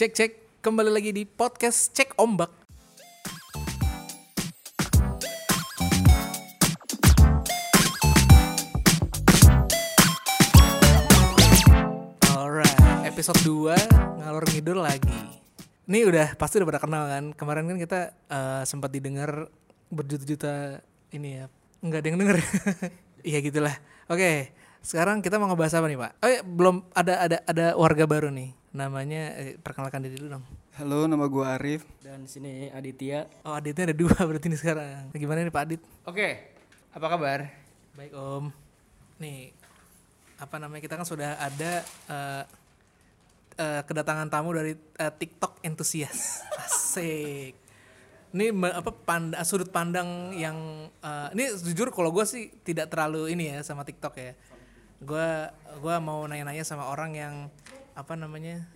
[0.00, 0.32] Cek cek
[0.64, 2.48] kembali lagi di podcast Cek Ombak.
[12.32, 13.76] Alright, episode 2
[14.24, 15.04] ngalor ngidul lagi.
[15.84, 17.24] Ini udah pasti udah pada kenal kan.
[17.36, 18.00] Kemarin kan kita
[18.32, 19.52] eh, sempat didengar
[19.92, 20.80] berjuta-juta
[21.12, 21.52] ini ya.
[21.84, 22.38] Enggak ada yang denger.
[23.20, 23.76] Iya gitulah.
[24.08, 26.12] Oke, sekarang kita mau ngebahas apa nih, Pak?
[26.24, 28.59] Oh iya, belum ada ada ada warga baru nih.
[28.70, 30.44] Namanya eh, perkenalkan diri dulu dong.
[30.78, 31.82] Halo, nama gue Arif.
[31.98, 33.26] Dan di sini Aditya.
[33.42, 35.10] Oh, Aditnya ada dua berarti nih sekarang.
[35.10, 35.82] Gimana nih Pak Adit?
[36.06, 36.54] Oke,
[36.94, 37.50] apa kabar?
[37.98, 38.54] Baik Om.
[39.18, 39.50] Nih,
[40.38, 42.42] apa namanya kita kan sudah ada eh,
[43.58, 46.46] eh, kedatangan tamu dari eh, TikTok entusias.
[46.62, 47.58] Asik.
[48.30, 53.50] Ini apa pand sudut pandang yang eh, ini jujur kalau gue sih tidak terlalu ini
[53.50, 54.38] ya sama TikTok ya.
[55.02, 55.28] Gue
[55.82, 57.34] gua mau nanya-nanya sama orang yang
[57.94, 58.70] apa namanya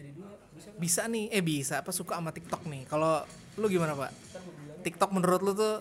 [0.79, 2.85] bisa nih eh bisa apa suka sama TikTok nih.
[2.87, 3.23] Kalau
[3.59, 4.11] lu gimana pak?
[4.85, 5.75] TikTok menurut lu tuh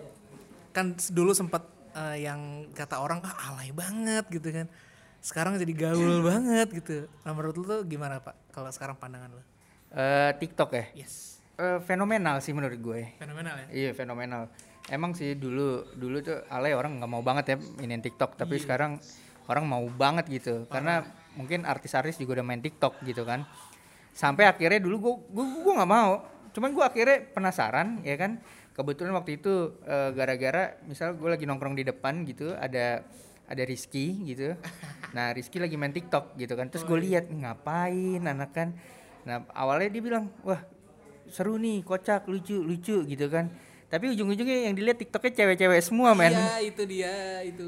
[0.74, 4.68] kan dulu sempat eh, yang kata orang ah alay banget gitu kan.
[5.24, 7.08] Sekarang jadi gaul banget gitu.
[7.26, 8.36] Nah menurut lu tuh gimana pak?
[8.54, 9.42] Kalau sekarang pandangan lu?
[9.94, 10.86] Eh, TikTok ya?
[11.06, 11.38] Yes.
[11.54, 13.14] Eh, fenomenal sih menurut gue.
[13.22, 13.68] Fenomenal ya.
[13.70, 14.50] Iya fenomenal.
[14.90, 19.00] Emang sih dulu dulu tuh alay orang nggak mau banget ya mainin TikTok, tapi sekarang
[19.48, 20.66] orang mau banget gitu.
[20.68, 23.46] Karena mungkin artis-artis juga udah main TikTok gitu kan.
[24.14, 26.22] Sampai akhirnya dulu gue gue gue nggak mau.
[26.54, 28.42] Cuman gue akhirnya penasaran ya kan.
[28.74, 33.06] Kebetulan waktu itu eh, gara-gara misal gue lagi nongkrong di depan gitu ada
[33.46, 34.58] ada Rizky gitu.
[35.14, 36.70] Nah Rizky lagi main TikTok gitu kan.
[36.74, 38.74] Terus gue lihat ngapain anak kan.
[39.30, 40.62] Nah awalnya dia bilang wah
[41.30, 43.50] seru nih kocak lucu lucu gitu kan
[43.90, 47.14] tapi ujung-ujungnya yang dilihat tiktoknya cewek-cewek semua men Iya itu dia
[47.46, 47.68] itu.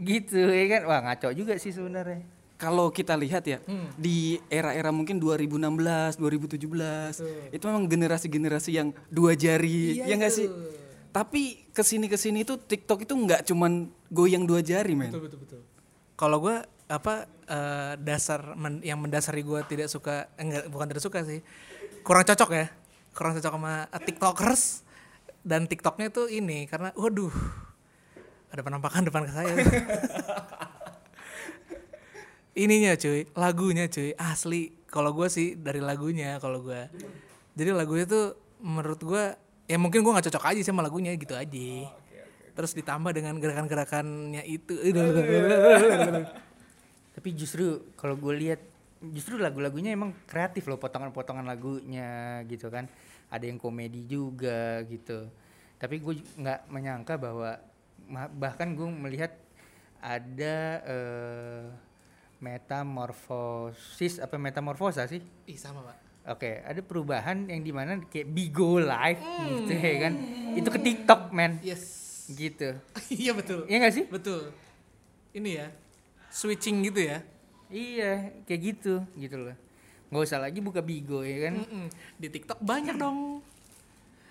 [0.00, 2.24] gitu ya kan wah ngaco juga sih sebenarnya
[2.56, 3.92] Kalau kita lihat ya, Hmm.
[3.94, 10.38] di era-era mungkin 2016, 2017, itu memang generasi-generasi yang dua jari, Iya ya nggak itu.
[10.38, 10.48] sih?
[11.10, 13.72] Tapi ke sini ke sini itu TikTok itu nggak cuman
[14.08, 15.08] goyang dua jari, men.
[15.08, 15.60] Betul betul betul.
[16.14, 16.56] Kalau gue
[16.86, 21.42] apa eh, dasar men- yang mendasari gue tidak suka eh, enggak bukan tidak suka sih
[22.00, 22.66] kurang cocok ya
[23.10, 24.86] kurang cocok sama eh, tiktokers
[25.42, 27.34] dan tiktoknya tuh ini karena waduh
[28.48, 29.50] ada penampakan depan ke saya
[32.56, 33.28] ininya cuy.
[33.36, 34.16] Lagunya cuy.
[34.16, 34.72] Asli.
[34.88, 36.88] Kalau gue sih dari lagunya kalau gue
[37.56, 39.24] jadi lagunya tuh menurut gue
[39.64, 41.92] ya mungkin gue nggak cocok aja sama lagunya gitu aja.
[42.56, 44.76] Terus ditambah dengan gerakan-gerakannya itu.
[47.16, 48.60] Tapi justru kalau gue lihat
[49.12, 52.88] justru lagu-lagunya emang kreatif loh potongan-potongan lagunya gitu kan.
[53.32, 55.28] Ada yang komedi juga gitu.
[55.76, 57.60] Tapi gue nggak menyangka bahwa
[58.36, 59.32] bahkan gue melihat
[60.00, 61.64] ada eh,
[62.38, 68.82] metamorfosis apa metamorfosa sih ih sama pak Oke, ada perubahan yang di mana kayak Bigo
[68.82, 70.12] Live gitu ya kan.
[70.58, 71.62] Itu ke TikTok, men.
[71.62, 72.74] yes Gitu.
[73.22, 74.04] iya betul Iya gak sih?
[74.10, 74.50] betul
[75.30, 75.70] ini ya
[76.26, 77.22] switching gitu ya
[77.70, 79.54] Iya, kayak gitu, gitu loh.
[80.10, 81.62] Nggak usah lagi buka Bigo ya kan.
[81.62, 81.86] Mm-mm.
[82.18, 83.38] di TikTok banyak dong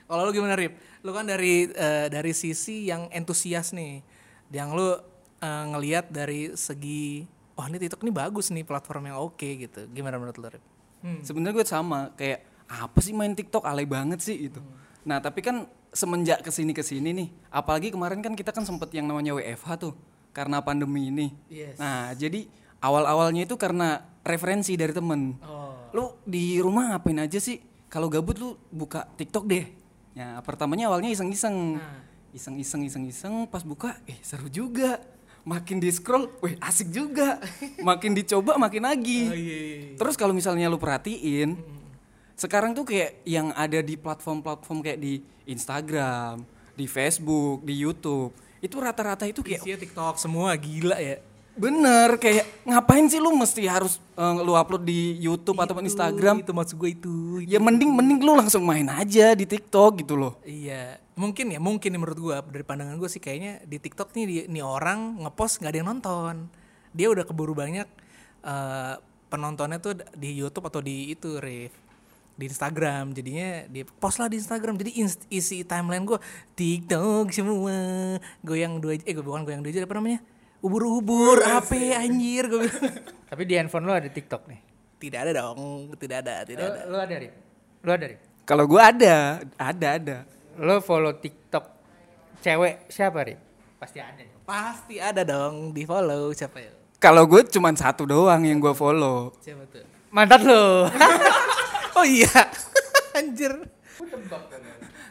[0.05, 4.03] kalau lu gimana Rip lu kan dari eh, dari sisi yang entusias nih
[4.51, 4.99] yang lu
[5.39, 7.23] eh, ngelihat dari segi
[7.55, 11.21] wah ini TikTok ini bagus nih platform yang oke gitu gimana menurut lu Rip Hmm.
[11.21, 14.57] Sebenarnya gue sama, kayak apa sih main TikTok alay banget sih itu.
[15.05, 18.89] Nah, tapi kan semenjak ke sini ke sini nih, apalagi kemarin kan kita kan sempet
[18.97, 19.93] yang namanya WFH tuh
[20.33, 21.27] karena pandemi ini.
[21.45, 21.77] Yes.
[21.77, 22.49] Nah, jadi
[22.81, 25.37] awal-awalnya itu karena referensi dari temen.
[25.45, 27.61] oh Lu di rumah ngapain aja sih?
[27.87, 29.69] Kalau gabut lu buka TikTok deh.
[30.17, 31.77] Ya, pertamanya awalnya iseng-iseng.
[31.77, 32.01] Nah.
[32.35, 34.99] Iseng-iseng iseng-iseng pas buka eh seru juga.
[35.45, 37.37] Makin di scroll, weh asik juga.
[37.89, 39.29] makin dicoba makin lagi.
[39.29, 39.97] oh iya, iya, iya.
[39.97, 41.53] Terus kalau misalnya lu perhatiin,
[42.33, 46.41] sekarang tuh kayak yang ada di platform-platform kayak di Instagram,
[46.73, 51.21] di Facebook, di YouTube, itu rata-rata itu kayak isinya TikTok semua gila ya
[51.55, 56.43] bener kayak ngapain sih lu mesti harus eh, lu upload di YouTube ataupun Instagram?
[56.43, 57.13] itu maksud gue itu
[57.47, 60.35] Ya mending mending lu langsung main aja di TikTok gitu loh.
[60.43, 64.25] Iya, mungkin ya, mungkin nih menurut gua dari pandangan gue sih kayaknya di TikTok nih
[64.27, 66.35] di, nih orang ngepost nggak ada yang nonton.
[66.91, 67.87] Dia udah keburu banyak
[68.43, 68.95] eh,
[69.31, 71.71] penontonnya tuh di YouTube atau di itu, Rif.
[72.35, 74.75] Di Instagram, jadinya di post lah di Instagram.
[74.75, 76.19] Jadi ins- isi timeline gua
[76.59, 78.19] TikTok semua.
[78.43, 80.19] Goyang dua eh bukan goyang dua aja apa namanya?
[80.65, 82.89] Ubur-ubur, apa anjir gue bilang.
[83.29, 84.59] Tapi di handphone lo ada TikTok nih.
[84.97, 86.81] Tidak ada dong, tidak ada, tidak Lo, ada.
[86.89, 87.33] lo ada, Rip?
[87.85, 88.19] Lo ada, Rip?
[88.41, 89.15] Kalau gua ada,
[89.61, 90.17] ada ada.
[90.57, 91.65] Lo follow TikTok
[92.41, 93.39] cewek siapa, Rip?
[93.77, 94.33] Pasti ada nih.
[94.41, 96.73] Pasti ada dong, di follow siapa ya?
[96.97, 99.37] Kalau gue cuma satu doang yang gue follow.
[99.37, 99.85] Siapa tuh?
[100.09, 100.89] Mantat lo.
[101.95, 102.27] Oh iya.
[103.17, 103.55] Anjir.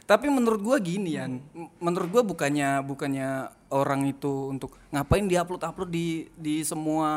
[0.04, 5.40] Tapi menurut gua gini Yan, M- menurut gua bukannya bukannya orang itu untuk ngapain dia
[5.40, 7.08] upload upload di di semua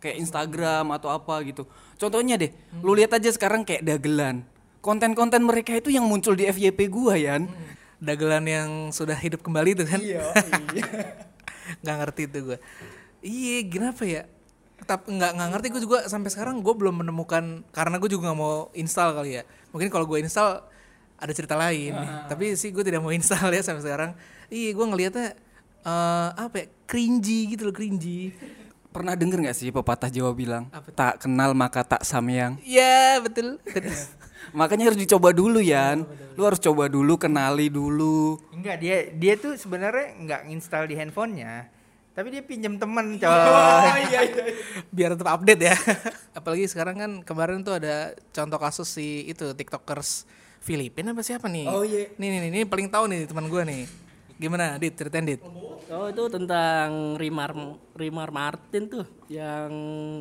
[0.00, 1.68] kayak Instagram atau apa gitu.
[2.00, 2.48] Contohnya deh,
[2.80, 4.48] lu lihat aja sekarang kayak dagelan.
[4.80, 7.46] Konten-konten mereka itu yang muncul di FYP gua Yan.
[8.02, 10.00] Dagelan yang sudah hidup kembali tuh kan.
[10.02, 10.26] Iya,
[11.86, 12.58] nggak ngerti tuh gue.
[13.22, 14.26] Iya, kenapa ya?
[14.82, 18.38] Tapi nggak nggak ngerti gue juga sampai sekarang gue belum menemukan karena gue juga nggak
[18.42, 19.42] mau install kali ya.
[19.70, 20.66] Mungkin kalau gue install
[21.22, 21.94] ada cerita lain.
[22.26, 24.10] Tapi sih gue tidak mau install ya sampai sekarang.
[24.50, 25.28] Iya, gue ngelihatnya
[25.82, 26.66] eh apa ya?
[26.90, 28.34] Cringy gitu loh, cringy.
[28.92, 32.60] Pernah denger nggak sih pepatah Jawa bilang, Apa tak kenal maka tak samyang.
[32.60, 33.56] Iya, betul.
[34.58, 36.04] Makanya harus dicoba dulu Yan.
[36.36, 38.36] Lu harus coba dulu, kenali dulu.
[38.52, 41.72] Enggak, dia dia tuh sebenarnya nggak install di handphonenya.
[42.12, 43.24] Tapi dia pinjam temen, coy.
[44.96, 45.76] biar tetap update ya.
[46.38, 50.28] Apalagi sekarang kan kemarin tuh ada contoh kasus si itu TikTokers
[50.62, 51.66] Filipina apa siapa nih?
[51.66, 52.06] Oh, iya.
[52.14, 53.82] Nih nih nih, ini paling tahu nih teman gua nih.
[54.38, 54.94] Gimana, Dit?
[54.94, 55.42] Ceritain, Dit.
[55.92, 57.52] Oh itu tentang Rimar
[57.92, 59.68] Rimar Martin tuh yang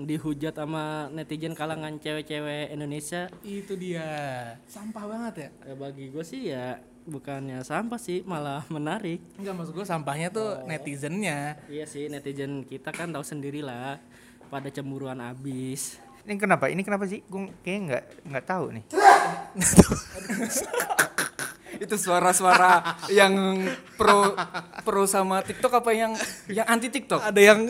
[0.04, 3.32] dihujat sama netizen kalangan cewek-cewek Indonesia.
[3.40, 4.04] Itu dia.
[4.68, 5.50] Sampah banget ya.
[5.72, 6.76] Ya, bagi gue sih ya
[7.08, 9.24] bukannya sampah sih malah menarik.
[9.40, 11.56] Enggak maksud gua sampahnya tuh netizennya.
[11.72, 13.96] Iya sih netizen kita kan tahu sendiri lah
[14.52, 16.04] pada cemburuan abis.
[16.22, 16.70] Ini kenapa?
[16.70, 17.26] Ini kenapa sih?
[17.26, 18.84] Gue kayaknya nggak nggak tahu nih.
[21.84, 23.66] Itu suara-suara yang
[23.98, 24.38] pro
[24.86, 26.14] pro sama TikTok apa yang
[26.52, 27.26] yang anti TikTok?
[27.26, 27.66] Ada yang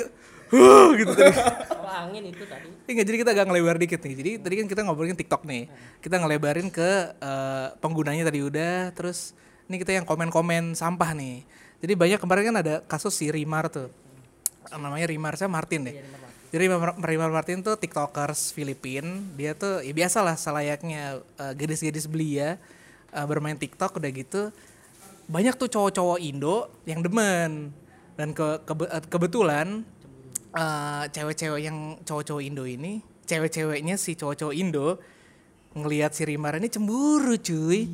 [0.52, 1.32] huh gitu tadi.
[1.72, 2.68] Oh angin itu tadi.
[2.92, 4.16] Enggak, jadi kita agak ngelebar dikit nih.
[4.20, 5.72] Jadi tadi kan kita ngobrolin TikTok nih.
[6.04, 9.32] Kita ngelebarin ke eh, penggunanya tadi udah, terus
[9.72, 11.48] ini kita yang komen-komen sampah nih.
[11.80, 13.88] Jadi banyak kemarin kan ada kasus si Rimar tuh.
[14.76, 15.96] Namanya Rimar saya Martin deh.
[16.52, 19.24] Jadi Rimar, Rimar Martin tuh TikTokers Filipin.
[19.40, 22.60] Dia tuh ya biasa lah selayaknya eh, gadis-gadis belia
[23.16, 24.52] eh, bermain TikTok udah gitu.
[25.32, 27.72] Banyak tuh cowok-cowok Indo yang demen.
[28.20, 29.88] Dan ke, kebe- eh, kebetulan
[30.52, 35.00] eh, cewek-cewek yang cowok-cowok Indo ini, cewek-ceweknya si cowok-cowok Indo
[35.72, 37.88] ngelihat si Rimar ini cemburu cuy.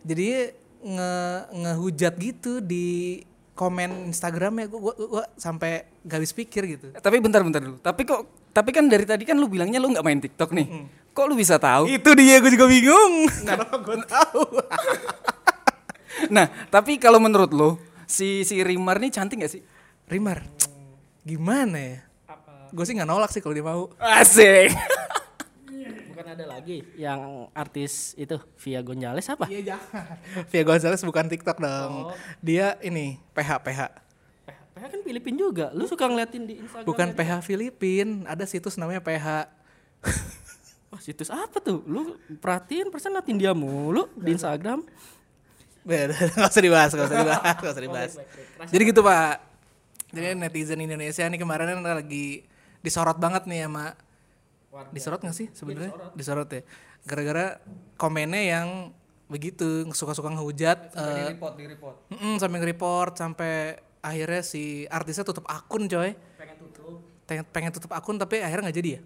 [0.00, 1.12] Jadi nge
[1.52, 3.20] ngehujat gitu di
[3.60, 6.86] komen Instagramnya gua, gua, gua sampai gak habis pikir gitu.
[6.96, 7.76] Tapi bentar-bentar dulu.
[7.84, 10.66] Tapi kok tapi kan dari tadi kan lu bilangnya lu nggak main TikTok nih.
[11.12, 11.84] Kok lu bisa tahu?
[11.84, 13.28] Itu dia gue juga bingung.
[13.28, 14.44] Kenapa gue tahu?
[16.28, 17.70] Nah, tapi kalau menurut lu
[18.04, 19.62] si si Rimar nih cantik gak sih?
[20.04, 20.44] Rimar,
[21.24, 21.98] gimana ya?
[22.74, 23.88] Gue sih nggak nolak sih kalau dia mau.
[23.96, 24.68] Asik.
[26.30, 29.50] Ada lagi yang artis itu Via Gonzales apa?
[29.50, 30.14] Iya jangan.
[30.54, 32.14] Via Gonzales bukan TikTok dong.
[32.38, 33.80] Dia ini PH PH.
[34.46, 35.74] PH, PH kan Filipin juga.
[35.74, 36.86] Lu suka ngeliatin di Instagram?
[36.86, 39.50] Bukan PH Filipin, ada situs namanya PH.
[40.94, 41.82] Wah situs apa tuh?
[41.82, 44.86] Lu perhatiin persen ngeliatin dia mulu di Instagram.
[45.82, 48.12] Beda, nggak usah dibahas, nggak usah dibahas, nggak usah dibahas.
[48.70, 49.34] Jadi gitu pak.
[50.14, 52.46] Jadi netizen Indonesia nih kemarin kan lagi
[52.86, 53.98] disorot banget nih sama
[54.90, 55.92] disorot nggak sih sebenarnya?
[56.14, 56.62] Disorot ya.
[57.06, 57.58] Gara-gara
[57.96, 58.68] komennya yang
[59.30, 60.94] begitu suka-suka ngehujat.
[60.94, 61.96] eh, report, di report.
[62.38, 63.52] sampai nge-report sampai
[64.00, 66.14] akhirnya si artisnya tutup akun coy.
[66.38, 66.98] Pengen tutup.
[67.26, 69.00] Pengen, pengen tutup akun tapi akhirnya nggak jadi ya?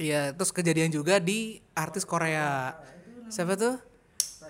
[0.00, 2.72] Iya, terus kejadian juga di artis Korea.
[3.28, 3.76] Siapa tuh?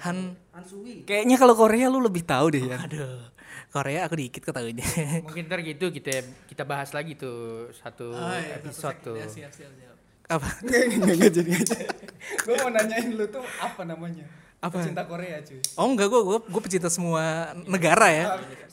[0.01, 1.05] Han Ansui.
[1.05, 2.81] Kayaknya kalau Korea lu lebih tahu deh ya.
[2.81, 3.21] Aduh,
[3.69, 4.87] Korea aku dikit ketahuinya.
[5.27, 8.15] Mungkin ntar gitu kita kita bahas lagi tuh satu
[8.57, 9.17] episode tuh.
[9.21, 9.97] Ya, siap, siap, siap.
[10.31, 10.49] Apa?
[10.63, 11.79] Enggak, enggak, enggak jadi aja.
[12.47, 14.23] Gue mau nanyain lu tuh apa namanya?
[14.63, 14.79] Apa?
[14.79, 15.59] Pecinta Korea cuy.
[15.75, 18.25] Oh enggak, gue gue gue pecinta semua negara ya.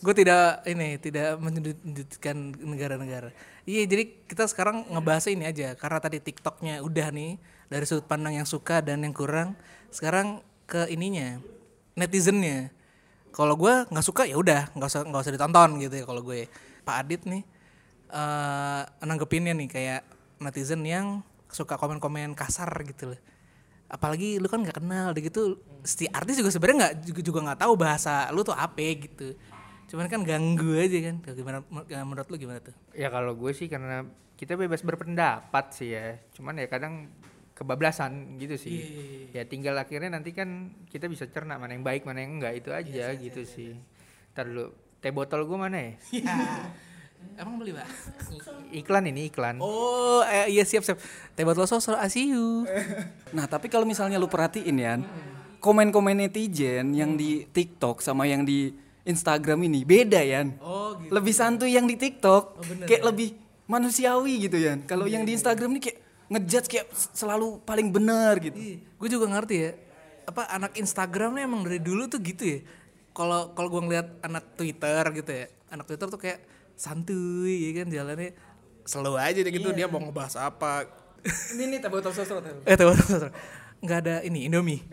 [0.04, 3.32] Gue tidak ini tidak menyudutkan negara-negara.
[3.64, 7.40] Iya, jadi kita sekarang ngebahas ini aja karena tadi TikToknya udah nih
[7.72, 9.56] dari sudut pandang yang suka dan yang kurang.
[9.90, 11.40] Sekarang ke ininya
[11.96, 12.70] netizennya.
[13.32, 16.52] Kalau gue nggak suka ya udah nggak usah nggak usah ditonton gitu ya kalau gue.
[16.84, 17.44] Pak Adit nih
[18.08, 20.02] eh nanggepinnya nih kayak
[20.44, 23.20] netizen yang suka komen-komen kasar gitu loh
[23.88, 27.74] apalagi lu kan nggak kenal gitu si artis juga sebenarnya nggak juga juga nggak tahu
[27.80, 29.32] bahasa lu tuh apa gitu
[29.88, 31.64] cuman kan ganggu aja kan gimana
[32.04, 34.04] menurut lu gimana tuh Ya kalau gue sih karena
[34.38, 36.22] kita bebas berpendapat sih ya.
[36.36, 37.10] Cuman ya kadang
[37.56, 38.78] kebablasan gitu sih.
[39.34, 42.70] Ya tinggal akhirnya nanti kan kita bisa cerna mana yang baik mana yang enggak itu
[42.70, 43.74] aja gitu sih.
[44.38, 44.66] Ntar dulu
[45.02, 45.92] teh botol gue mana ya?
[47.38, 47.88] emang beli pak
[48.68, 49.64] Iklan ini iklan.
[49.64, 51.00] oh eh, iya siap siap
[51.34, 52.68] teh botol sosro asiu
[53.36, 55.00] Nah, tapi kalau misalnya lu perhatiin ya,
[55.60, 58.72] komen-komen netizen yang di TikTok sama yang di
[59.08, 60.48] Instagram ini beda ya.
[60.64, 63.36] oh gitu Lebih santuy yang di TikTok, kayak lebih
[63.68, 64.80] manusiawi gitu ya.
[64.84, 68.56] Kalau yang di Instagram ini kayak ngejudge kayak selalu paling benar gitu.
[68.76, 69.72] gue juga ngerti ya
[70.28, 72.60] apa anak Instagram nih emang dari dulu tuh gitu ya.
[73.16, 76.44] Kalau kalau gua ngeliat anak Twitter gitu ya, anak Twitter tuh kayak
[76.78, 78.38] santuy ya kan jalannya
[78.86, 80.86] slow aja deh gitu dia mau ngebahas apa.
[81.26, 82.40] Ini nih tabu sosro.
[82.64, 83.28] eh tahu tahu
[83.84, 84.86] nggak ada ini Indomie.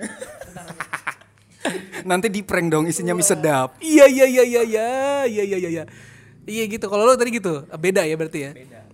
[2.08, 3.76] Nanti di prank dong isinya mie sedap.
[3.80, 4.88] Iya iya iya iya iya
[5.24, 5.68] iya iya iya.
[5.68, 5.84] Iya
[6.44, 6.92] Iya gitu.
[6.92, 8.52] Kalau lo tadi gitu, beda ya berarti ya.
[8.52, 8.84] Beda.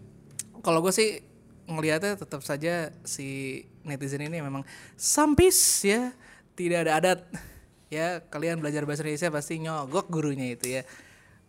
[0.62, 1.18] Kalau gue sih
[1.66, 4.62] ngelihatnya tetap saja si netizen ini memang
[4.94, 6.14] sampis ya,
[6.54, 7.20] tidak ada adat.
[7.90, 10.82] Ya kalian belajar bahasa Indonesia pasti nyogok gurunya itu ya.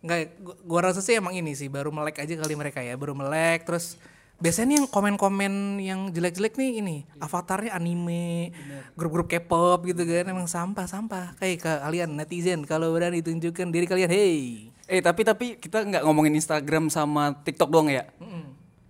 [0.02, 3.14] Enggak, gua, gua rasa sih emang ini sih baru melek aja kali mereka ya, baru
[3.14, 3.96] melek terus
[4.42, 8.50] biasanya nih yang komen-komen yang jelek-jelek nih ini avatarnya anime
[8.98, 14.10] grup-grup K-pop gitu kan emang sampah-sampah kayak ke kalian netizen kalau berani tunjukkan diri kalian
[14.10, 14.66] hey.
[14.90, 18.02] Eh tapi tapi kita nggak ngomongin Instagram sama TikTok doang ya.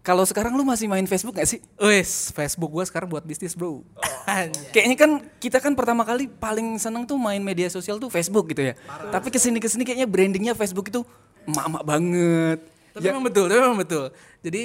[0.02, 1.62] Kalau sekarang lu masih main Facebook gak sih?
[1.78, 3.86] Wes, Facebook gua sekarang buat bisnis, Bro.
[4.26, 4.50] Anjay.
[4.74, 8.66] Kayaknya kan kita kan pertama kali paling seneng tuh main media sosial tuh Facebook gitu
[8.66, 8.74] ya.
[9.14, 11.06] Tapi ke sini ke sini kayaknya brandingnya Facebook itu
[11.46, 12.58] emak-emak banget.
[12.98, 14.04] Tapi memang betul, tapi memang betul.
[14.42, 14.62] Jadi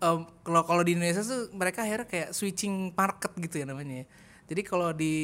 [0.00, 4.02] em, kalau kalau di Indonesia tuh mereka akhirnya kayak switching market gitu ya namanya.
[4.02, 4.06] ya.
[4.48, 5.14] Jadi kalau di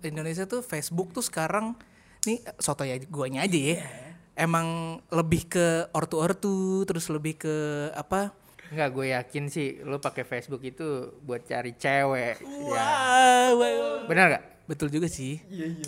[0.00, 1.76] Indonesia tuh Facebook tuh sekarang
[2.24, 3.84] nih soto ya guanya aja ya.
[4.32, 7.54] Emang lebih ke ortu-ortu terus lebih ke
[7.92, 8.32] apa?
[8.68, 12.36] Enggak, gue yakin sih lu pakai Facebook itu buat cari cewek.
[12.44, 12.68] Ya.
[12.68, 14.04] Wah, wah.
[14.04, 14.44] Benar gak?
[14.68, 15.40] Betul juga sih.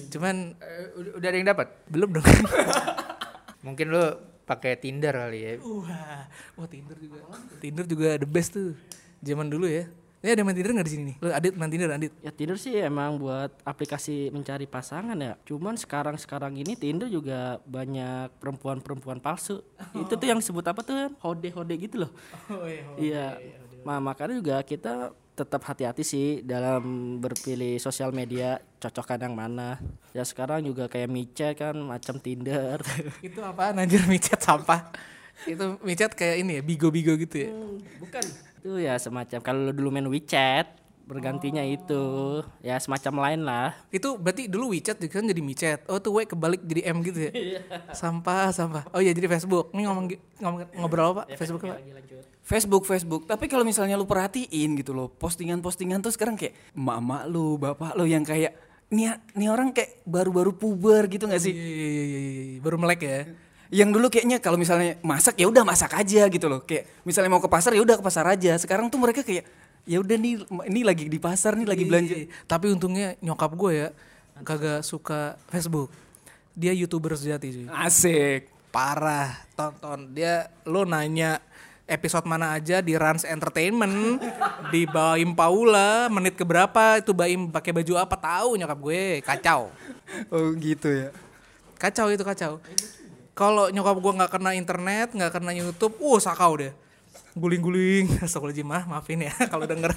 [0.09, 0.57] Cuman
[0.97, 1.69] udah, udah ada yang dapat?
[1.93, 2.25] belum dong.
[3.67, 4.05] Mungkin lu
[4.49, 5.53] pakai Tinder kali ya.
[5.61, 6.25] Wah,
[6.57, 7.21] wah Tinder juga.
[7.61, 8.73] Tinder juga the best tuh.
[9.21, 9.85] Zaman dulu ya.
[10.21, 11.17] Ini ada main Tinder nggak di sini nih?
[11.25, 12.13] Lu Adit main Tinder, Adit?
[12.21, 15.33] Ya Tinder sih emang buat aplikasi mencari pasangan ya.
[15.49, 19.65] Cuman sekarang-sekarang ini Tinder juga banyak perempuan-perempuan palsu.
[19.97, 21.09] Itu tuh yang disebut apa tuh?
[21.25, 22.13] Hode-hode gitu loh.
[22.53, 22.69] Oh
[23.01, 23.41] Iya.
[23.81, 29.81] Nah, makanya juga kita tetap hati-hati sih dalam berpilih sosial media cocokkan yang mana.
[30.13, 32.77] Ya sekarang juga kayak micet kan macam Tinder.
[33.25, 34.85] Itu apaan anjir micet sampah?
[35.47, 37.51] Itu micet kayak ini ya, bigo-bigo gitu ya.
[38.01, 38.25] Bukan.
[38.61, 43.75] Itu ya semacam kalau lu dulu main WeChat bergantinya itu ya semacam lain lah.
[43.91, 45.81] Itu berarti dulu WeChat kan jadi micet.
[45.91, 47.31] Oh tuh W kebalik jadi M gitu ya.
[48.01, 48.87] sampah, sampah.
[48.95, 49.75] Oh iya jadi Facebook.
[49.75, 50.07] Ini ngomong
[50.39, 51.23] ngomong ngobrol apa?
[51.35, 51.83] Facebook apa?
[52.47, 53.23] Facebook, Facebook.
[53.27, 58.07] Tapi kalau misalnya lu perhatiin gitu loh, postingan-postingan tuh sekarang kayak emak-emak lu, bapak lu
[58.07, 58.55] yang kayak
[58.91, 61.55] nih nih orang kayak baru-baru puber gitu gak sih?
[61.55, 62.21] Iya, iya, iya, iya,
[62.55, 62.59] iya.
[62.63, 63.19] Baru melek ya.
[63.71, 66.67] Yang dulu kayaknya kalau misalnya masak ya udah masak aja gitu loh.
[66.67, 68.59] Kayak misalnya mau ke pasar ya udah ke pasar aja.
[68.59, 69.47] Sekarang tuh mereka kayak
[69.87, 72.15] ya udah nih ini lagi di pasar nih lagi belanja.
[72.19, 73.89] Iya, Tapi untungnya nyokap gue ya
[74.43, 75.95] kagak suka Facebook.
[76.59, 77.67] Dia youtuber sejati cuy.
[77.71, 78.51] Asik.
[78.71, 80.15] Parah, tonton.
[80.15, 81.43] Dia lo nanya
[81.91, 84.23] episode mana aja di Rans Entertainment,
[84.73, 89.75] di Baim Paula, menit keberapa itu Baim pakai baju apa tahu nyokap gue, kacau.
[90.31, 91.09] Oh gitu ya.
[91.83, 92.63] Kacau itu kacau.
[93.41, 96.77] Kalau nyokap gue nggak kena internet, nggak kena YouTube, uh sakau deh.
[97.33, 99.97] Guling-guling, astagfirullahaladzim mah, maafin ya kalau denger.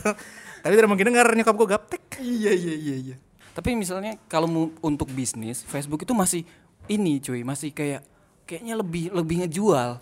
[0.63, 2.03] Tapi tidak mungkin denger nyokap gue gaptek.
[2.23, 3.15] Iya iya iya iya.
[3.51, 6.47] Tapi misalnya kalau mau untuk bisnis, Facebook itu masih
[6.88, 8.07] ini cuy, masih kayak
[8.47, 10.00] kayaknya lebih lebih ngejual.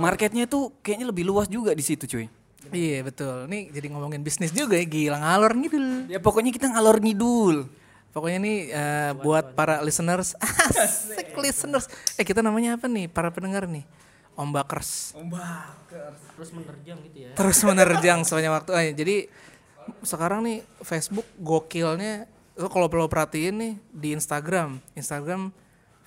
[0.00, 2.24] Marketnya tuh kayaknya lebih luas juga di situ cuy.
[2.72, 3.52] Iya betul.
[3.52, 5.76] Nih jadi ngomongin bisnis juga ya, gila ngalor gitu.
[6.08, 7.68] Ya pokoknya kita ngalor ngidul.
[8.12, 10.32] Pokoknya nih eh, buat para listeners,
[10.72, 11.86] asik listeners.
[12.16, 13.84] Eh kita namanya apa nih para pendengar nih?
[14.38, 15.12] Ombakers.
[16.38, 17.30] Terus menerjang gitu ya.
[17.34, 18.70] Terus menerjang sepanjang waktu.
[18.78, 19.16] Eh, jadi
[20.06, 22.30] sekarang nih Facebook gokilnya.
[22.58, 25.54] Lo kalau perlu perhatiin nih di Instagram, Instagram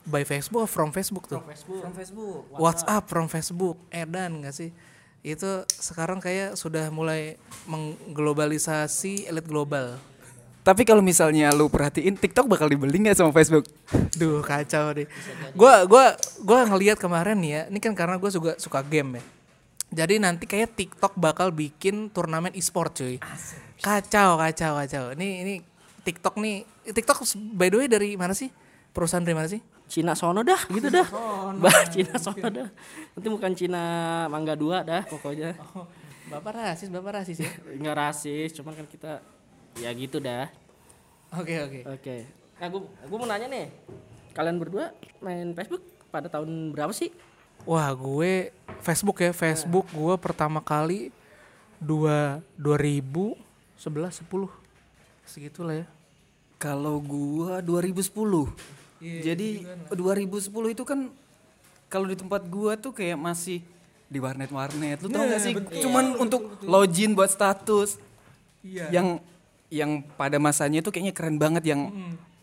[0.03, 1.39] by Facebook, from Facebook tuh.
[1.79, 2.50] From Facebook.
[2.58, 4.70] WhatsApp from Facebook, edan gak sih?
[5.22, 7.38] Itu sekarang kayak sudah mulai
[7.70, 9.96] mengglobalisasi elit global.
[10.62, 13.65] Tapi kalau misalnya lu perhatiin TikTok bakal dibeli nggak sama Facebook?
[14.13, 15.10] Duh kacau deh.
[15.58, 16.13] Gua gua
[16.46, 17.62] gua ngelihat kemarin nih ya.
[17.74, 19.24] Ini kan karena gue juga suka game ya.
[19.91, 23.18] Jadi nanti kayak TikTok bakal bikin turnamen e-sport cuy.
[23.82, 25.03] Kacau kacau kacau.
[25.18, 25.53] Ini ini
[26.06, 26.63] TikTok nih.
[26.94, 27.25] TikTok
[27.58, 28.53] by the way dari mana sih?
[28.94, 29.60] Perusahaan dari mana sih?
[29.91, 31.03] Cina sono dah gitu dah.
[31.63, 32.70] Bah Cina sono dah.
[33.18, 33.84] Nanti bukan Cina
[34.30, 35.58] Mangga 2 dah pokoknya.
[36.32, 37.51] Bapak rasis, bapak rasis ya.
[37.75, 39.20] Enggak rasis, cuman kan kita
[39.80, 40.51] ya gitu dah.
[41.36, 41.80] Oke oke.
[41.96, 42.16] Oke.
[42.60, 43.68] Nah, gue gue mau nanya nih.
[44.36, 47.12] Kalian berdua main Facebook pada tahun berapa sih?
[47.63, 48.51] Wah gue
[48.82, 51.13] Facebook ya Facebook gue pertama kali
[51.82, 53.38] dua 2011
[53.78, 54.62] 10
[55.25, 55.88] segitulah ya.
[56.62, 58.51] Kalau gua 2010.
[59.01, 61.10] Jadi 2010 itu kan
[61.90, 63.66] kalau di tempat gua tuh kayak masih
[64.12, 65.01] di warnet-warnet.
[65.01, 65.56] Lu tau gak sih?
[65.82, 67.98] Cuman untuk login buat status.
[68.62, 68.94] Iya.
[68.94, 69.08] Yang
[69.72, 71.88] yang pada masanya itu kayaknya keren banget yang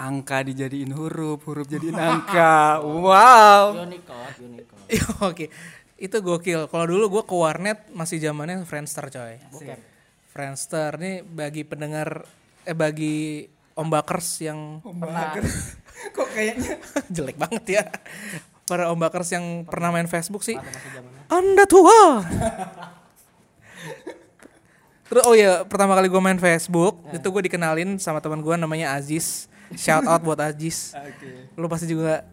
[0.01, 2.81] angka dijadiin huruf, huruf jadiin angka.
[3.05, 3.85] Wow.
[3.85, 4.87] Unicode, Unicode.
[4.97, 5.53] Iya, Oke,
[6.01, 6.73] itu gokil.
[6.73, 9.37] Kalau dulu gue ke warnet masih zamannya Friendster coy.
[10.33, 12.25] Friendster nih bagi pendengar
[12.65, 13.45] eh bagi
[13.77, 15.37] ombakers yang pernah
[16.17, 16.81] Kok kayaknya
[17.13, 17.83] jelek banget ya.
[18.65, 20.57] Para ombakers yang pernah main Facebook sih.
[21.29, 22.25] Anda tua.
[25.09, 28.93] Terus oh ya pertama kali gue main Facebook itu gue dikenalin sama teman gue namanya
[28.93, 29.49] Aziz.
[29.73, 30.93] Shout out buat Aziz.
[30.97, 31.49] Oke.
[31.57, 32.25] Lu pasti juga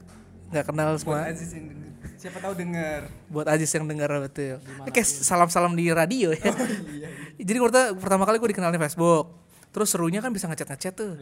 [0.51, 1.27] nggak kenal semua.
[1.27, 1.89] Aziz yang denger.
[2.15, 2.99] Siapa tahu denger.
[3.27, 4.59] buat Aziz yang dengar betul.
[4.59, 6.51] Ini kayak salam-salam di radio ya.
[7.47, 9.31] Jadi waktu pertama kali gue dikenalin Facebook.
[9.71, 11.19] Terus serunya kan bisa ngechat-ngechat tuh.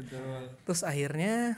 [0.65, 1.57] Terus akhirnya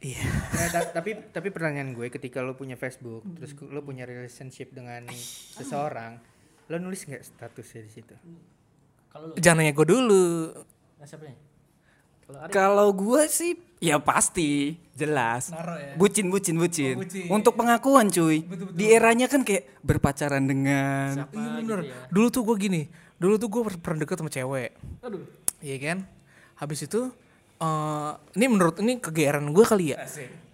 [0.00, 0.20] iya.
[0.52, 5.08] Nah, ta- tapi tapi pertanyaan gue ketika lo punya Facebook terus lo punya relationship dengan
[5.56, 6.20] seseorang
[6.64, 8.14] lo nulis nggak statusnya di situ
[9.12, 10.26] Kalau lu Jangan nanya gue dulu.
[10.98, 11.38] nah, siapa nih?
[12.24, 15.52] Kalau Ari Kalau gue sih ya pasti jelas.
[15.52, 15.92] Naro ya?
[15.94, 16.96] Bucin bucin bucin.
[16.96, 17.28] Oh, bucin.
[17.28, 18.42] Untuk pengakuan cuy.
[18.72, 21.80] Di eranya kan kayak berpacaran dengan Iya bener.
[22.08, 22.82] Dulu tuh gue gini.
[23.20, 24.72] Dulu tuh gue pernah deket sama cewek.
[25.04, 25.22] Aduh.
[25.60, 25.98] Iya kan?
[26.58, 27.12] Habis itu
[27.54, 30.02] eh ini menurut ini kegeeran gue kali ya.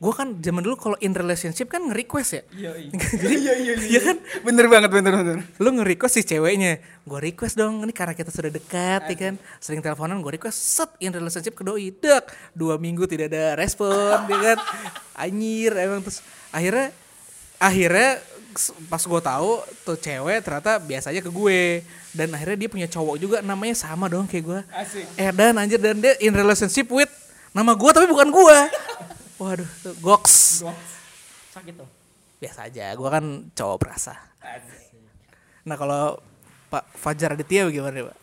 [0.01, 2.43] Gue kan zaman dulu kalau in relationship kan nge-request ya.
[3.21, 4.17] Jadi iya iya Iya kan?
[4.41, 5.39] Bener banget bener bener.
[5.57, 9.81] lu nge-request si ceweknya gue request dong ini karena kita sudah dekat ya kan sering
[9.81, 14.55] teleponan gue request set in relationship ke doi dek dua minggu tidak ada respon ya
[14.55, 14.59] kan
[15.25, 16.95] anjir emang terus akhirnya
[17.59, 18.21] akhirnya
[18.87, 19.51] pas gue tahu
[19.83, 21.81] tuh cewek ternyata biasa aja ke gue
[22.11, 25.07] dan akhirnya dia punya cowok juga namanya sama dong kayak gue Asik.
[25.15, 27.11] eh dan anjir dan dia in relationship with
[27.51, 28.59] nama gue tapi bukan gue
[29.41, 30.67] waduh goks
[31.51, 31.89] Sakit tuh.
[32.39, 34.15] biasa aja gue kan cowok perasa
[35.63, 36.19] nah kalau
[36.67, 38.17] Pak Fajar Aditya bagaimana nih, Pak?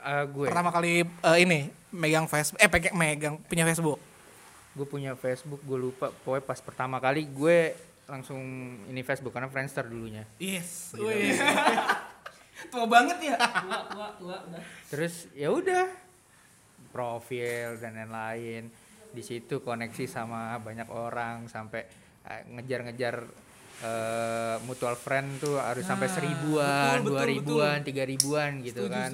[0.00, 1.58] Eh, gue Pertama kali eh, ini
[1.88, 3.96] megang Facebook, eh pegang megang punya Facebook.
[4.70, 7.74] gue punya Facebook gue lupa pokoknya pas pertama kali gue
[8.10, 8.42] langsung
[8.90, 10.92] ini Facebook karena Friendster dulunya Yes.
[12.68, 13.40] Tua banget ya.
[13.40, 14.62] Tua, tua, tua udah.
[14.92, 15.88] terus ya udah
[16.92, 18.68] profil dan lain-lain
[19.10, 21.82] di situ koneksi sama banyak orang sampai
[22.26, 23.14] eh, ngejar-ngejar
[23.82, 29.10] eh, mutual friend tuh harus sampai seribuan, betul, dua betul, ribuan, tiga ribuan gitu kan,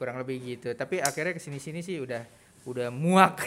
[0.00, 0.72] kurang lebih gitu.
[0.74, 2.22] Tapi akhirnya ke sini-sini sih udah
[2.66, 3.44] udah muak,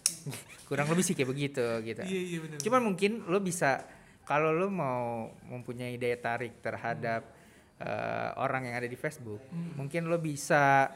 [0.68, 2.02] kurang lebih sih kayak begitu gitu.
[2.06, 2.58] Iya iya benar.
[2.62, 3.82] Cuman mungkin lo bisa
[4.26, 7.22] kalau lo mau mempunyai daya tarik terhadap
[7.78, 9.38] eh, orang yang ada di Facebook,
[9.78, 10.90] mungkin lo bisa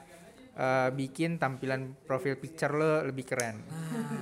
[0.52, 3.62] eh, bikin tampilan profil picture lo lebih keren.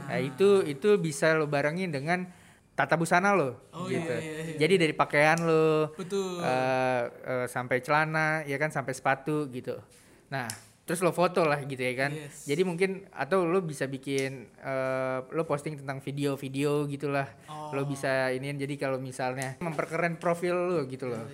[0.09, 2.29] Nah, itu itu bisa lo barengin dengan
[2.73, 4.13] tata busana lo Oh, gitu.
[4.13, 4.57] iya, iya, iya.
[4.61, 6.39] Jadi dari pakaian lo Betul.
[6.45, 9.81] eh, eh, sampai celana ya kan sampai sepatu gitu.
[10.29, 10.47] Nah,
[10.89, 12.17] terus lo foto lah gitu ya kan.
[12.17, 12.49] Yes.
[12.49, 17.29] Jadi mungkin atau lo bisa bikin eh, lo posting tentang video-video gitulah.
[17.77, 21.29] Lo bisa iniin jadi kalau misalnya memperkeren profil lo gitu loh.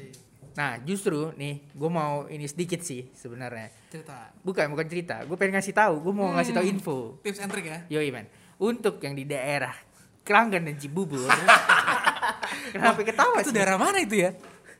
[0.54, 3.70] Nah, justru nih gue mau ini sedikit sih sebenarnya.
[3.90, 4.34] Cerita.
[4.42, 6.96] Bukan bukan cerita, gue pengen ngasih tahu, gue mau ngasih tahu info.
[7.22, 7.78] Tips and trick ya.
[7.90, 8.26] Yoi man,
[8.58, 9.74] untuk yang di daerah
[10.26, 11.26] Keranggan dan Cibubur.
[12.74, 13.54] Kenapa ketawa Itu sih?
[13.54, 14.30] daerah mana itu ya?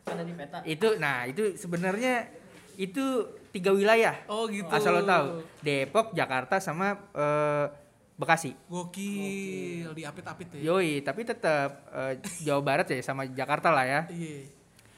[0.05, 0.59] Ada di peta.
[0.69, 2.29] itu nah itu sebenarnya
[2.77, 4.19] itu tiga wilayah.
[4.27, 4.67] Oh gitu.
[4.67, 5.47] asal lo tahu.
[5.63, 7.67] Depok Jakarta sama eh,
[8.15, 8.55] Bekasi.
[8.71, 10.75] Gokil, diapit-apit ya.
[10.75, 14.03] yoi tapi tetap eh, Jawa Barat ya sama Jakarta lah ya.
[14.11, 14.51] Iya.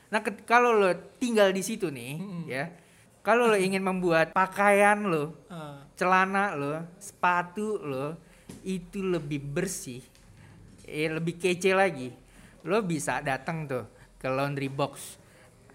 [0.07, 2.15] nah kalau lo tinggal di situ nih
[2.47, 2.71] ya
[3.27, 8.15] kalau lo ingin membuat pakaian lo Eh, celana lo sepatu lo
[8.63, 9.99] itu lebih bersih
[10.87, 12.15] eh, lebih kece lagi.
[12.63, 13.85] Lo bisa datang tuh
[14.17, 15.19] ke laundry box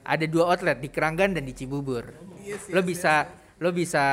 [0.03, 2.05] ada dua outlet di Keranggan dan di Cibubur.
[2.73, 3.29] Lo bisa
[3.61, 4.03] lo bisa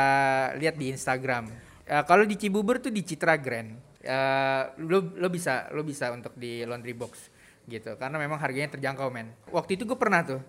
[0.61, 1.48] lihat di Instagram.
[1.88, 3.72] Eh, kalau di Cibubur tuh di Citra Grand.
[3.98, 7.33] Eh, lo lo bisa lo bisa untuk di laundry box
[7.64, 7.96] gitu.
[7.96, 9.33] Karena memang harganya terjangkau men.
[9.48, 10.40] Waktu itu gue pernah tuh.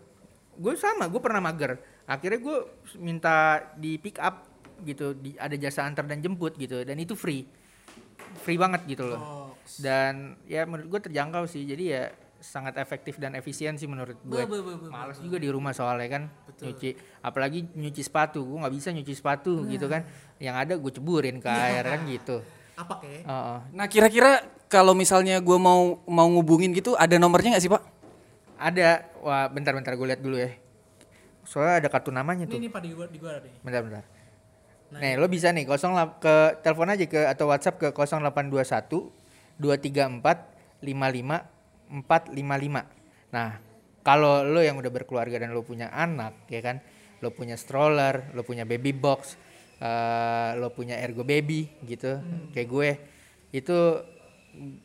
[0.60, 1.80] Gue sama gue pernah mager.
[2.04, 2.58] Akhirnya gue
[2.99, 4.47] minta di pick up
[4.84, 6.84] gitu di, ada jasa antar dan jemput gitu.
[6.84, 7.47] Dan itu free.
[8.43, 9.56] Free banget gitu loh.
[9.80, 11.63] Dan ya menurut gue terjangkau sih.
[11.63, 14.32] Jadi ya sangat efektif dan efisien sih menurut gue.
[14.34, 16.23] Be- be- be- be- males juga di rumah soalnya kan
[16.58, 16.95] nyuci.
[17.19, 20.08] Apalagi nyuci sepatu gue nggak bisa nyuci sepatu gitu kan.
[20.38, 22.39] Yang ada gue ceburin ke air kan gitu.
[22.75, 23.23] Apa kayak?
[23.23, 23.58] Heeh.
[23.71, 24.32] Nah kira-kira
[24.65, 27.84] kalau misalnya gue mau mau ngubungin gitu ada nomornya nggak sih pak?
[28.58, 29.04] ada.
[29.19, 30.52] Wah bentar-bentar gue lihat dulu ya.
[31.43, 32.60] Soalnya ada kartu namanya Ini tuh.
[32.60, 33.54] nih Pak di gua di gua nih.
[33.60, 34.04] bentar bentar.
[34.91, 39.10] Nih lo bisa nih kosong lap- ke telepon aja ke atau WhatsApp ke 0821
[39.58, 40.21] 234
[40.80, 41.59] 55
[41.89, 43.60] 455 nah
[44.06, 46.82] kalau lo yang udah berkeluarga dan lo punya anak ya kan
[47.19, 49.36] lo punya stroller lo punya baby box
[49.82, 52.21] eh, lo punya ergo baby gitu
[52.56, 52.89] kayak gue
[53.49, 53.78] itu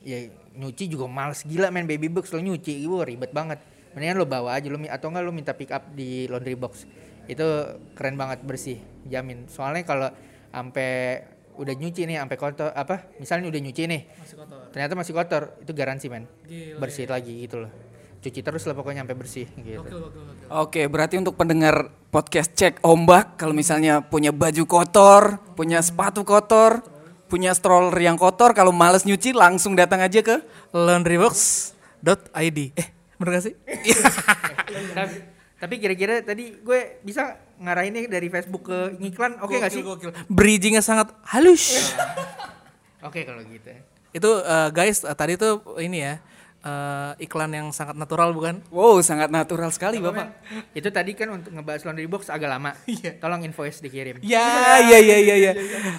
[0.04, 0.18] ya
[0.54, 2.30] nyuci juga males gila main baby box.
[2.32, 3.60] Lo nyuci gue ribet banget.
[3.94, 6.86] Mendingan lo bawa aja lo atau enggak lo minta pick up di laundry box.
[7.26, 9.46] Itu keren banget bersih jamin.
[9.50, 10.08] Soalnya kalau
[10.50, 11.22] sampai
[11.54, 14.58] udah nyuci nih sampai kotor apa misalnya udah nyuci nih Masih kotor.
[14.70, 17.70] ternyata masih kotor itu garansi men Gila, bersih lagi gitu loh
[18.18, 20.44] cuci terus lah pokoknya sampai bersih gitu Oke, oke, oke.
[20.48, 26.80] Oke, berarti untuk pendengar podcast cek ombak, kalau misalnya punya baju kotor, punya sepatu kotor,
[27.28, 30.40] punya stroller yang kotor, kalau males nyuci langsung datang aja ke
[30.72, 32.58] laundrybox.id.
[32.76, 32.88] Eh,
[33.20, 33.54] bener gak sih?
[35.54, 40.26] tapi, kira-kira tadi gue bisa ngarahinnya dari Facebook ke ngiklan oke nggak sih Gokil, gokil.
[40.28, 41.94] Bridgingnya sangat halus.
[43.06, 43.70] oke kalau gitu
[44.14, 46.14] itu eh, guys, eh, tadi tuh ini ya
[46.62, 48.62] eh, iklan yang sangat natural bukan?
[48.70, 50.30] Wow, sangat natural sekali, Bapak.
[50.70, 52.72] itu tadi kan untuk ngebahas laundry box agak lama
[53.18, 55.52] tolong invoice dikirim Ya, ya, ya, ya, ya.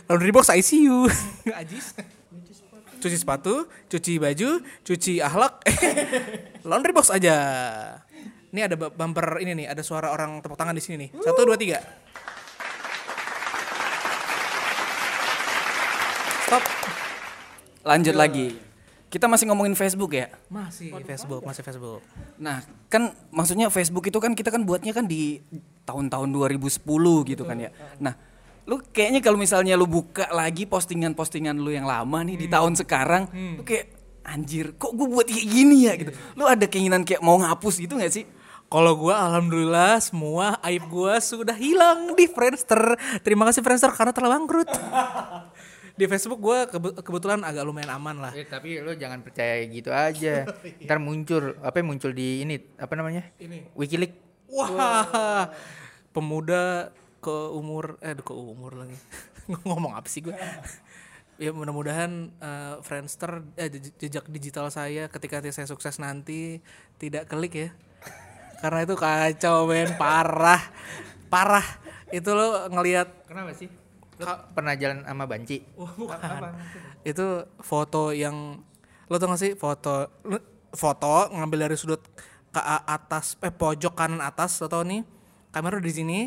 [0.07, 1.11] Laundry box ICU.
[1.59, 1.91] Ajis.
[3.03, 5.61] Cuci sepatu, cuci baju, cuci ahlak.
[6.69, 7.37] Laundry box aja.
[8.55, 11.09] Ini ada bu- bumper ini nih, ada suara orang tepuk tangan di sini nih.
[11.19, 11.83] Satu, dua, tiga.
[16.47, 16.63] Stop.
[17.83, 18.55] Lanjut lagi.
[19.11, 20.31] Kita masih ngomongin Facebook ya.
[20.47, 21.99] Masih Facebook, masih Facebook.
[22.35, 25.43] Nah, kan maksudnya Facebook itu kan kita kan buatnya kan di
[25.83, 26.79] tahun-tahun 2010
[27.25, 27.75] gitu kan ya.
[27.99, 28.15] Nah,
[28.63, 33.27] lu kayaknya kalau misalnya lu buka lagi postingan-postingan lu yang lama nih di tahun sekarang,
[33.59, 33.91] lu kayak
[34.23, 36.11] anjir, kok gue buat kayak gini ya gitu.
[36.33, 38.23] Lu ada keinginan kayak mau ngapus gitu gak sih?
[38.75, 42.99] Kalau gua alhamdulillah semua aib gua sudah hilang di Friendster.
[43.23, 44.67] Terima kasih Friendster karena telah bangkrut.
[45.95, 48.31] di Facebook gua kebe- kebetulan agak lumayan aman lah.
[48.35, 50.43] Eh, tapi lo jangan percaya gitu aja
[50.83, 53.71] ntar muncul apa yang muncul di ini apa namanya Ini.
[53.79, 54.19] Wikileaks
[54.51, 55.47] Wah,
[56.11, 56.91] pemuda
[57.23, 58.99] ke umur eh ke umur lagi.
[59.63, 60.35] Ngomong apa sih gue?
[61.35, 66.59] ya mudah-mudahan eh, Friendster eh, je- jejak digital saya ketika saya sukses nanti
[66.99, 67.69] tidak klik ya.
[68.59, 70.61] Karena itu kacau men, parah.
[71.29, 71.65] Parah.
[72.13, 73.67] Itu lo ngelihat kenapa sih?
[74.21, 75.59] Lo pernah jalan sama banci?
[75.75, 76.17] Bukan.
[77.03, 78.63] Itu foto yang
[79.05, 80.09] lo tau gak sih foto
[80.73, 82.01] foto ngambil dari sudut
[82.49, 85.03] ke atas eh pojok kanan atas lo tau nih.
[85.51, 86.19] Kamera di sini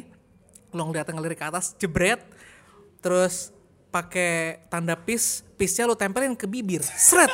[0.76, 2.20] lo ngeliatnya ngelirik ke atas jebret.
[3.00, 3.54] Terus
[3.88, 6.84] pakai tanda pis pisnya lo tempelin ke bibir.
[6.84, 7.32] Seret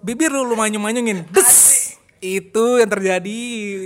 [0.00, 1.28] bibir lo lu manyung-manyungin.
[1.28, 1.77] Des
[2.18, 3.40] itu yang terjadi.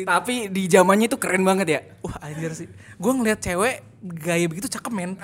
[0.08, 1.80] Tapi di zamannya itu keren banget ya.
[2.04, 2.68] wah anjir sih.
[2.96, 5.14] Gue ngeliat cewek gaya begitu cakep men.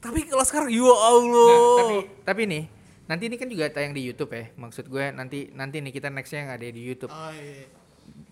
[0.00, 1.52] Tapi kalau sekarang ya Allah.
[1.52, 2.64] Nah, tapi tapi nih
[3.10, 4.48] nanti ini kan juga tayang di YouTube ya.
[4.56, 7.12] Maksud gue nanti nanti nih kita nextnya yang ada di YouTube.
[7.12, 7.68] Oh, iya.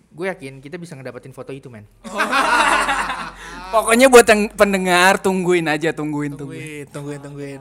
[0.09, 1.87] gue yakin kita bisa ngedapetin foto itu men.
[3.75, 6.89] Pokoknya buat yang pendengar tungguin aja, tungguin, tungguin.
[6.91, 7.61] tungguin tungguin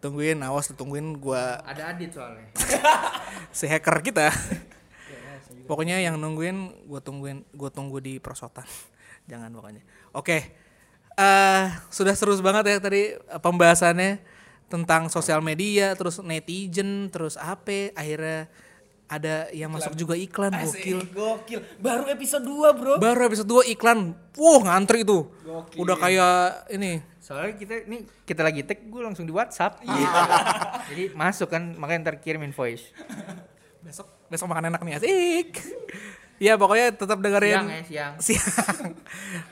[0.00, 1.60] Tungguin awas tungguin gua.
[1.60, 2.48] Ada Adit soalnya.
[3.56, 4.32] Si hacker kita
[5.70, 8.66] pokoknya yang nungguin gua tungguin gua tunggu di prosotan
[9.30, 9.86] jangan pokoknya.
[10.10, 10.38] Oke.
[11.14, 14.18] Eh sudah seru banget ya tadi eh, pembahasannya
[14.66, 18.50] tentang sosial media terus netizen terus apa akhirnya
[19.10, 20.54] ada yang masuk juga iklan.
[20.54, 21.02] Gokil.
[21.10, 21.60] Gokil.
[21.82, 22.92] Baru episode 2, Bro.
[23.02, 24.14] baru episode 2 iklan.
[24.38, 25.26] Wow ngantri itu
[25.74, 27.02] udah kayak ini.
[27.18, 29.82] Soalnya kita nih kita lagi tag gue langsung di WhatsApp.
[29.82, 30.10] Iya.
[30.94, 32.94] jadi masuk kan makanya ntar kirim invoice.
[33.82, 35.50] Besok besok makan enak nih asik.
[36.40, 38.12] Ya pokoknya tetap dengerin siang ya siang.
[38.40, 38.96] Siang.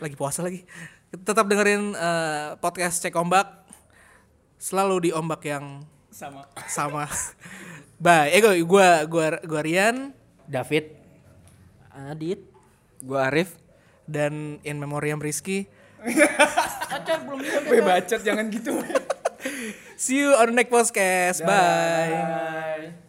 [0.01, 0.65] Lagi puasa lagi.
[1.13, 3.45] Tetap dengerin eh, podcast cek ombak.
[4.57, 6.49] Selalu di ombak yang Sama.
[6.65, 7.05] sama.
[8.01, 8.33] Bye.
[8.33, 10.17] Eh gue gua gua gua Rian.
[10.49, 10.97] David.
[11.93, 12.41] Adit.
[13.05, 13.61] Gua Arif.
[14.09, 15.69] dan in memoriam Rizky.
[17.69, 18.81] Gue bacot jangan gitu.
[20.01, 21.45] see you on the next podcast.
[21.45, 23.05] Bye